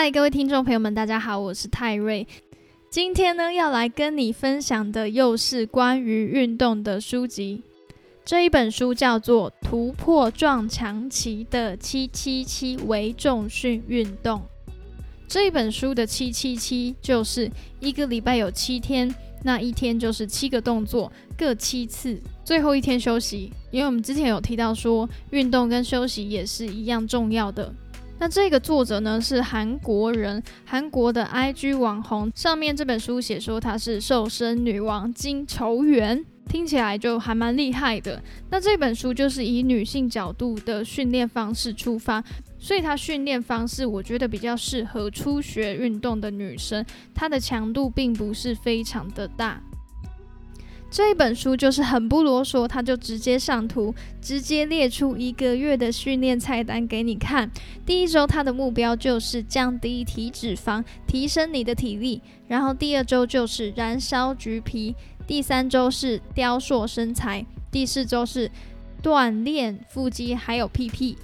[0.00, 2.24] 嗨，各位听众朋友们，大家好，我是泰瑞。
[2.88, 7.64] 今天呢，要来跟你分享的又是关于运动的书籍。
[8.24, 14.38] 这一本书叫做《突破撞墙期的七七七微重训运动》。
[15.26, 23.52] 这一本书的七七七就是一个礼拜有七天，那一天就是七个动作，各七次，最后一天休息。
[23.72, 27.74] 因为我们之前有提到说，运动跟休息也是一样重要的。
[28.20, 32.30] 那这个作者呢是韩国人，韩国的 IG 网红。
[32.34, 38.20] 上面这本书写说她是瘦身女王金球员，听起来就还蛮厉害的。
[38.50, 42.22] 那这本书就是以女性角度的训练方式出发，
[42.58, 49.62] 所以它训练方式我觉得比较适合初学运动的女生，它的强度并不是非常的大。
[50.90, 57.50] 这一本书就是很不啰嗦，他就直接上图，直接列出一个月的训练菜单给你看。
[57.84, 64.94] 第一周他的目标就是降低体脂肪，提升你的体力；然后第二周就是燃烧橘皮，
[65.26, 68.50] 第三周是雕塑身材，第四周是
[69.02, 71.18] 锻炼腹肌，还有屁屁。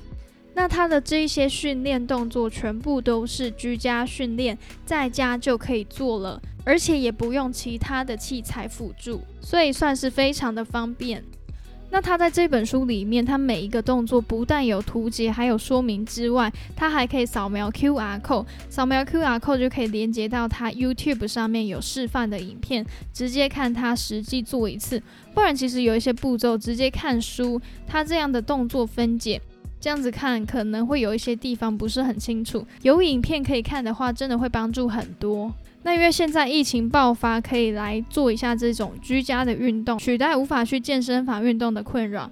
[0.55, 6.41] 那他的这一些训练动作全部都是居家训练，在家就可以做了。
[6.67, 11.23] 而且也不用其他的器材辅助，所以算是非常的方便。
[11.91, 25.01] 那他在这本书里面，他每一个动作不但有图解，还有说明之外，他还可以扫描 QR code，扫描 QR code 就可以连接到他 YouTube 上面有示范的影片，直接看他实际做一次。
[25.35, 29.41] 不然其实有一些步骤直接看书，他这样的动作分解，
[29.85, 32.67] 这样子看可能会有一些地方不是很清楚。
[32.81, 35.53] 有影片可以看的话，真的会帮助很多。
[35.83, 42.31] 那因为现在疫情爆发，可以来做一下这种居家的运动，取代无法去健身房运动的困扰。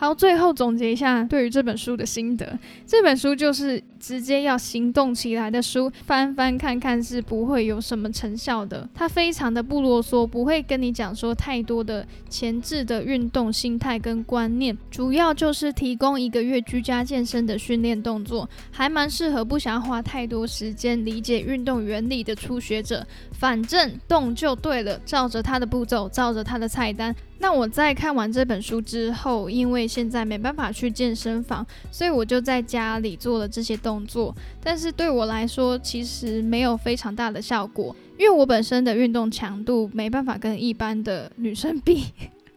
[0.00, 2.56] 好，最后总结一下对于这本书的心得。
[2.86, 8.88] 这本书就是直接要行动起来的书，翻翻看看是不会有什么成效的。
[8.94, 23.04] 它非常的不啰嗦，不会跟你讲说太多的前置的运动心态跟观念，主要就是提供一个月居家健身的训练动作，还蛮适合不想花太多时间理解运动原理的初学者。
[23.32, 27.12] 反正动就对了，照着它的步骤，照着它的菜单。
[27.40, 34.34] 那我在看完这本书之后，因为现在没办法去健身房，所以我就在家里做了这些动作。
[34.62, 42.06] 但是对我来说，其实没有非常大的效果，因为我本身的运动强度没办法跟一般的女生比。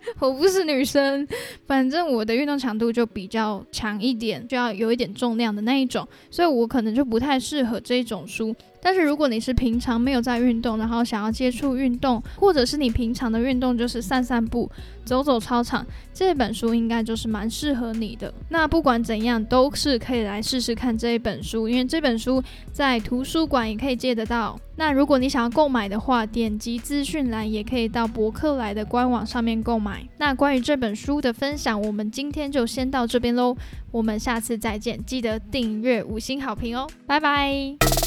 [0.18, 1.28] 我不是女生，
[1.68, 8.56] 反正我的运动强度就比较强一点，就要有一点重量的那一种，所以我可能就不太适合这种书。
[8.82, 14.70] 但是如果你是平常没有在运动，然后想要接触运动，或者是你平常的运动就是散散步、
[15.06, 18.34] 走走操场，这本书应该就是蛮适合你的。
[18.50, 24.60] 那不管怎样，都是可以来试试看这一本书，因为这本书在图书馆也可以借得到。
[24.78, 30.04] 那如果你想要购买的话，点击资讯栏也可以到博客来的官网上面购买。
[30.18, 33.56] 那关于这本书的分享，我们今天就先到这边喽，
[33.92, 38.01] 我们下次再见，记得订阅五星好评哦，拜拜。